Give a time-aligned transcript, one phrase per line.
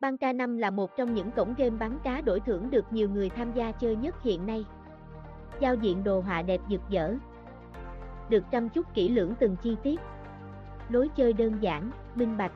[0.00, 3.30] Băng K5 là một trong những cổng game bắn cá đổi thưởng được nhiều người
[3.30, 4.64] tham gia chơi nhất hiện nay.
[5.60, 7.14] Giao diện đồ họa đẹp rực rỡ.
[8.28, 10.00] Được chăm chút kỹ lưỡng từng chi tiết.
[10.88, 12.52] Lối chơi đơn giản, minh bạch.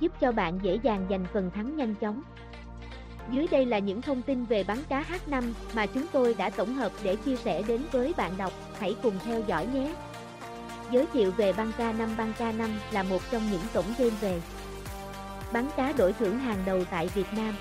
[0.00, 2.22] Giúp cho bạn dễ dàng giành phần thắng nhanh chóng.
[3.30, 5.42] Dưới đây là những thông tin về bắn cá H5
[5.74, 9.14] mà chúng tôi đã tổng hợp để chia sẻ đến với bạn đọc, hãy cùng
[9.24, 9.94] theo dõi nhé.
[10.90, 14.40] Giới thiệu về băng K5 Băng K5 là một trong những cổng game về
[15.52, 17.54] bắn cá đổi thưởng hàng đầu tại Việt Nam.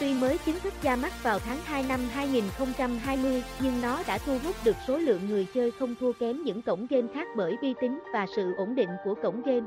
[0.00, 4.38] Tuy mới chính thức ra mắt vào tháng 2 năm 2020, nhưng nó đã thu
[4.44, 7.74] hút được số lượng người chơi không thua kém những cổng game khác bởi uy
[7.80, 9.66] tín và sự ổn định của cổng game.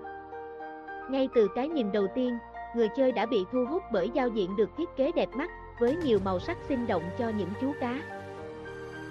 [1.10, 2.38] Ngay từ cái nhìn đầu tiên,
[2.76, 5.96] người chơi đã bị thu hút bởi giao diện được thiết kế đẹp mắt, với
[5.96, 8.02] nhiều màu sắc sinh động cho những chú cá.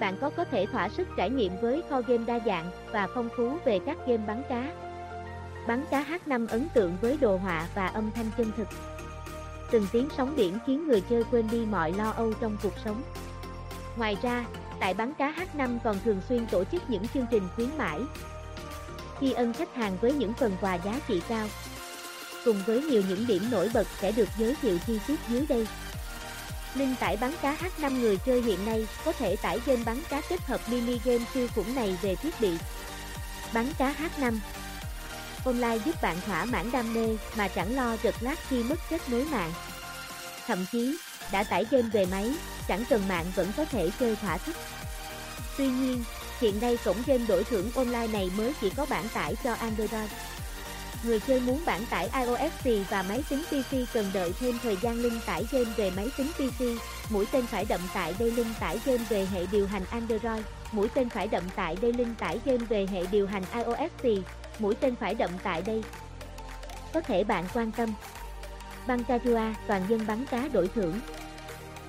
[0.00, 3.28] Bạn có có thể thỏa sức trải nghiệm với kho game đa dạng và phong
[3.36, 4.72] phú về các game bắn cá.
[5.66, 8.68] Bắn cá H5 ấn tượng với đồ họa và âm thanh chân thực.
[9.70, 13.02] Từng tiếng sóng biển khiến người chơi quên đi mọi lo âu trong cuộc sống.
[13.96, 14.44] Ngoài ra,
[14.80, 18.00] tại bắn cá H5 còn thường xuyên tổ chức những chương trình khuyến mãi.
[19.20, 21.48] Khi ân khách hàng với những phần quà giá trị cao.
[22.44, 25.66] Cùng với nhiều những điểm nổi bật sẽ được giới thiệu chi tiết dưới đây.
[26.74, 30.20] Linh tải bắn cá H5 người chơi hiện nay có thể tải game bắn cá
[30.28, 32.58] kết hợp mini game siêu khủng này về thiết bị.
[33.54, 34.32] Bắn cá H5
[35.46, 39.08] Online giúp bạn thỏa mãn đam mê mà chẳng lo giật lát khi mất kết
[39.08, 39.52] nối mạng.
[40.46, 40.96] Thậm chí,
[41.32, 42.34] đã tải game về máy,
[42.68, 44.56] chẳng cần mạng vẫn có thể chơi thỏa thích.
[45.58, 46.04] Tuy nhiên,
[46.40, 50.10] hiện nay cổng game đổi thưởng online này mới chỉ có bản tải cho Android.
[51.02, 55.02] Người chơi muốn bản tải iOS và máy tính PC cần đợi thêm thời gian
[55.02, 56.62] linh tải game về máy tính PC,
[57.10, 60.88] mũi tên phải đậm tại đây linh tải game về hệ điều hành Android, mũi
[60.94, 63.90] tên phải đậm tại đây linh tải game về hệ điều hành iOS
[64.58, 65.82] mũi tên phải đậm tại đây.
[66.92, 67.88] Có thể bạn quan tâm.
[68.86, 69.04] Băng
[69.66, 71.00] toàn dân bắn cá đổi thưởng.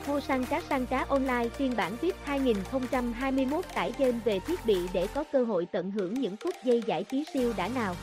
[0.08, 4.78] Mua săn cá săn cá online phiên bản VIP 2021 tải game về thiết bị
[4.94, 7.96] để có cơ hội tận hưởng những phút giây giải trí siêu đã nào.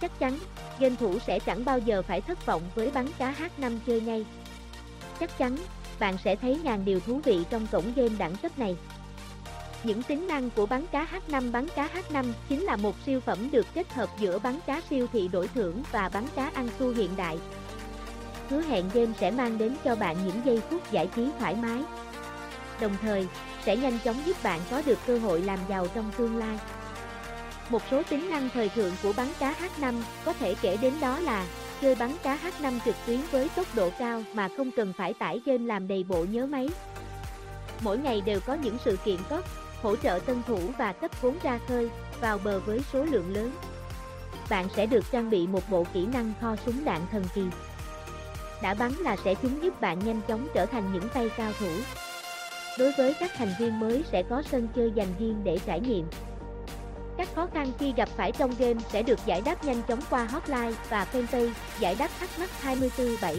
[0.00, 0.38] Chắc chắn,
[0.78, 4.26] game thủ sẽ chẳng bao giờ phải thất vọng với bắn cá H5 chơi ngay.
[5.20, 5.56] Chắc chắn,
[5.98, 8.76] bạn sẽ thấy ngàn điều thú vị trong cổng game đẳng cấp này.
[9.84, 13.50] Những tính năng của bắn cá H5 Bắn cá H5 chính là một siêu phẩm
[13.50, 16.90] được kết hợp giữa bắn cá siêu thị đổi thưởng và bắn cá ăn xu
[16.90, 17.38] hiện đại.
[18.48, 21.82] Hứa hẹn game sẽ mang đến cho bạn những giây phút giải trí thoải mái.
[22.80, 23.26] Đồng thời,
[23.64, 26.58] sẽ nhanh chóng giúp bạn có được cơ hội làm giàu trong tương lai.
[27.68, 31.20] Một số tính năng thời thượng của bắn cá H5 có thể kể đến đó
[31.20, 31.46] là
[31.80, 35.40] chơi bắn cá H5 trực tuyến với tốc độ cao mà không cần phải tải
[35.44, 36.68] game làm đầy bộ nhớ máy.
[37.80, 39.44] Mỗi ngày đều có những sự kiện tốt
[39.84, 41.90] hỗ trợ tân thủ và cấp vốn ra khơi,
[42.20, 43.50] vào bờ với số lượng lớn.
[44.50, 47.42] Bạn sẽ được trang bị một bộ kỹ năng kho súng đạn thần kỳ.
[48.62, 51.70] Đã bắn là sẽ chúng giúp bạn nhanh chóng trở thành những tay cao thủ.
[52.78, 56.06] Đối với các thành viên mới sẽ có sân chơi dành riêng để trải nghiệm.
[57.16, 60.24] Các khó khăn khi gặp phải trong game sẽ được giải đáp nhanh chóng qua
[60.24, 63.36] hotline và fanpage giải đáp thắc mắc 24/7.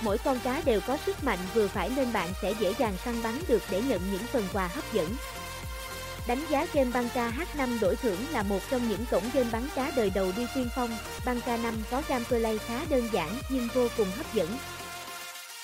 [0.00, 3.22] Mỗi con cá đều có sức mạnh vừa phải nên bạn sẽ dễ dàng săn
[3.22, 5.16] bắn được để nhận những phần quà hấp dẫn.
[6.26, 9.92] Đánh giá game băng H5 đổi thưởng là một trong những cổng game bắn cá
[9.96, 10.90] đời đầu đi tiên phong,
[11.24, 14.58] băng 5 có gameplay khá đơn giản nhưng vô cùng hấp dẫn.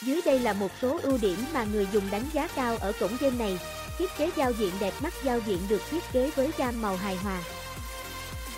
[0.03, 3.17] Dưới đây là một số ưu điểm mà người dùng đánh giá cao ở cổng
[3.21, 3.59] game này,
[3.99, 7.17] thiết kế giao diện đẹp mắt giao diện được thiết kế với gam màu hài
[7.17, 7.39] hòa,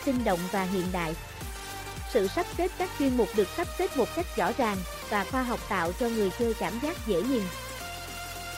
[0.04, 1.14] sinh động và hiện đại.
[2.12, 4.76] Sự sắp xếp các chuyên mục được sắp xếp một cách rõ ràng
[5.10, 7.42] và khoa học tạo cho người chơi cảm giác dễ nhìn,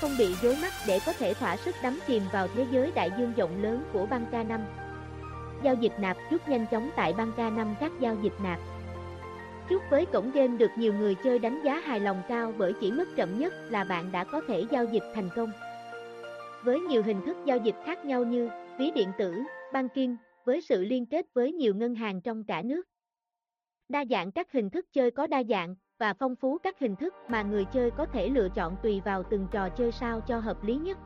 [0.01, 3.11] không bị rối mắt để có thể thỏa sức đắm chìm vào thế giới đại
[3.19, 4.61] dương rộng lớn của băng K5.
[5.63, 8.61] Giao dịch nạp rút nhanh chóng tại băng K5 các giao dịch nạp.
[9.69, 12.93] Chúc với cổng game được nhiều người chơi đánh giá hài lòng cao bởi chỉ
[12.93, 15.53] mất chậm nhất là bạn đã có thể giao dịch thành công.
[16.65, 19.43] Với nhiều hình thức giao dịch khác nhau như ví điện tử,
[19.73, 22.83] băng kim, với sự liên kết với nhiều ngân hàng trong cả nước.
[23.89, 27.15] Đa dạng các hình thức chơi có đa dạng, và phong phú các hình thức
[27.29, 30.65] mà người chơi có thể lựa chọn tùy vào từng trò chơi sao cho hợp
[30.65, 30.99] lý nhất.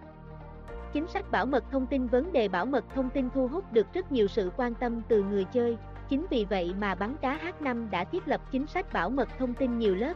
[0.93, 3.87] Chính sách bảo mật thông tin Vấn đề bảo mật thông tin thu hút được
[3.95, 5.77] rất nhiều sự quan tâm từ người chơi,
[6.09, 9.55] chính vì vậy mà bắn cá H5 đã thiết lập chính sách bảo mật thông
[9.55, 10.13] tin nhiều lớp.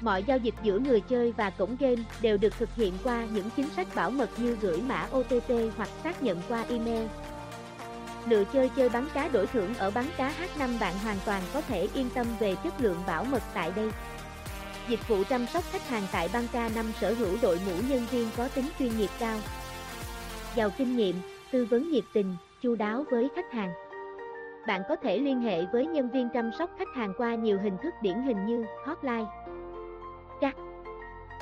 [0.00, 3.50] Mọi giao dịch giữa người chơi và cổng game đều được thực hiện qua những
[3.56, 7.06] chính sách bảo mật như gửi mã OTP hoặc xác nhận qua email,
[8.26, 11.60] Lựa chơi chơi bắn cá đổi thưởng ở bắn cá H5 bạn hoàn toàn có
[11.60, 13.90] thể yên tâm về chất lượng bảo mật tại đây.
[14.88, 18.28] Dịch vụ chăm sóc khách hàng tại băng K5 sở hữu đội ngũ nhân viên
[18.36, 19.38] có tính chuyên nghiệp cao.
[20.54, 21.16] Giàu kinh nghiệm,
[21.52, 23.70] tư vấn nhiệt tình, chu đáo với khách hàng.
[24.66, 27.76] bạn có thể liên hệ với nhân viên chăm sóc khách hàng qua nhiều hình
[27.82, 29.24] thức điển hình như hotline.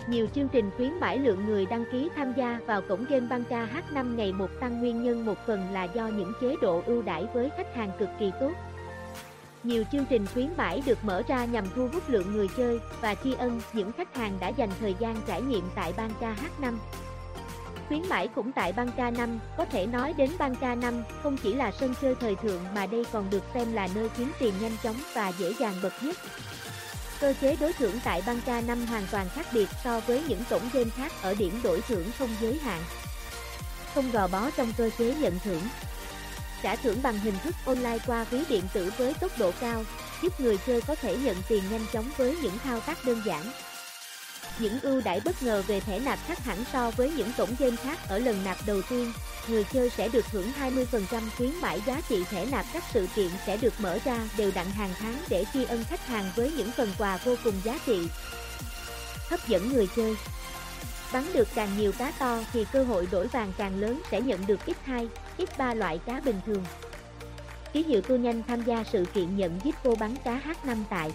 [0.07, 3.69] Nhiều chương trình khuyến mãi lượng người đăng ký tham gia vào cổng game Banca
[3.75, 7.27] H5 ngày một tăng nguyên nhân một phần là do những chế độ ưu đãi
[7.35, 8.53] với khách hàng cực kỳ tốt.
[9.63, 13.15] Nhiều chương trình khuyến mãi được mở ra nhằm thu hút lượng người chơi và
[13.15, 16.73] tri ân những khách hàng đã dành thời gian trải nghiệm tại Banca H5.
[17.89, 21.73] Khuyến mãi cũng tại Banca 5, có thể nói đến Banca 5 không chỉ là
[21.73, 24.97] sân chơi thời thượng mà đây còn được xem là nơi kiếm tiền nhanh chóng
[25.15, 26.17] và dễ dàng bậc nhất.
[27.21, 30.69] Cơ chế đối thưởng tại Banca 5 hoàn toàn khác biệt so với những cổng
[30.73, 32.83] game khác ở điểm đổi thưởng không giới hạn.
[33.95, 35.63] Không gò bó trong cơ chế nhận thưởng.
[36.63, 39.85] Trả thưởng bằng hình thức online qua ví điện tử với tốc độ cao,
[40.23, 43.43] giúp người chơi có thể nhận tiền nhanh chóng với những thao tác đơn giản.
[44.59, 47.77] Những ưu đãi bất ngờ về thẻ nạp khác hẳn so với những cổng game
[47.77, 49.13] khác ở lần nạp đầu tiên,
[49.49, 53.29] người chơi sẽ được hưởng 20% khuyến mãi giá trị thẻ nạp các sự kiện
[53.47, 56.71] sẽ được mở ra đều đặn hàng tháng để tri ân khách hàng với những
[56.77, 58.09] phần quà vô cùng giá trị.
[59.31, 60.17] Hấp dẫn người chơi
[61.13, 64.47] Bắn được càng nhiều cá to thì cơ hội đổi vàng càng lớn sẽ nhận
[64.47, 66.65] được X2, X3 loại cá bình thường.
[67.73, 71.13] Ký hiệu tu nhanh tham gia sự kiện nhận giết cô bắn cá H5 tại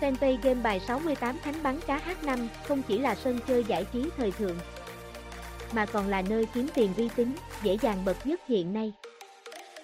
[0.00, 4.04] Fanpage game bài 68 Thánh bắn cá H5 không chỉ là sân chơi giải trí
[4.16, 4.56] thời thượng,
[5.72, 7.32] mà còn là nơi kiếm tiền uy tín,
[7.62, 8.92] dễ dàng bậc nhất hiện nay.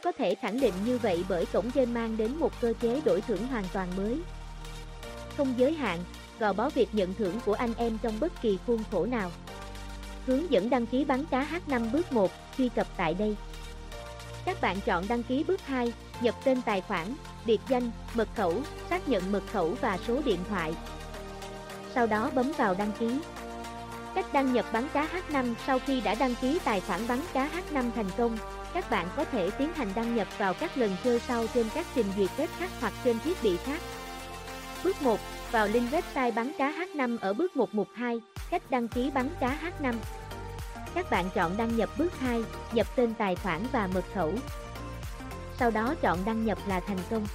[0.03, 3.21] Có thể khẳng định như vậy bởi cổng game mang đến một cơ chế đổi
[3.21, 4.21] thưởng hoàn toàn mới.
[5.37, 6.01] Không giới hạn,
[6.39, 9.31] gò bó việc nhận thưởng của anh em trong bất kỳ khuôn khổ nào.
[10.27, 13.37] Hướng dẫn đăng ký bắn cá H5 bước 1, truy cập tại đây.
[14.45, 17.07] Các bạn chọn đăng ký bước 2, nhập tên tài khoản,
[17.47, 18.55] biệt danh, mật khẩu,
[18.91, 20.75] xác nhận mật khẩu và số điện thoại.
[21.95, 23.21] Sau đó bấm vào đăng ký.
[24.15, 27.49] Cách đăng nhập bắn cá H5 sau khi đã đăng ký tài khoản bắn cá
[27.49, 28.39] H5 thành công,
[28.75, 31.87] các bạn có thể tiến hành đăng nhập vào các lần chơi sau trên các
[31.95, 33.81] trình duyệt web khác hoặc trên thiết bị khác.
[34.85, 35.21] Bước 1.
[35.51, 38.21] Vào link website bắn cá H5 ở bước 112,
[38.51, 39.95] cách đăng ký bắn cá H5.
[40.95, 44.33] Các bạn chọn đăng nhập bước 2, nhập tên tài khoản và mật khẩu.
[45.59, 47.27] Sau đó chọn đăng nhập là thành công.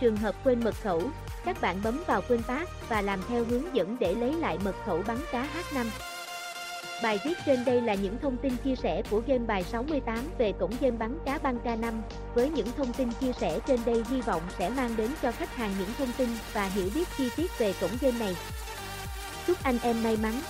[0.00, 1.02] Trường hợp quên mật khẩu,
[1.44, 4.74] các bạn bấm vào quên pass và làm theo hướng dẫn để lấy lại mật
[4.86, 5.86] khẩu bắn cá H5.
[7.02, 10.52] Bài viết trên đây là những thông tin chia sẻ của game bài 68 về
[10.52, 12.02] cổng game bắn cá Banca 5.
[12.34, 15.56] Với những thông tin chia sẻ trên đây hy vọng sẽ mang đến cho khách
[15.56, 18.36] hàng những thông tin và hiểu biết chi tiết về cổng game này.
[19.46, 20.40] Chúc anh em may mắn!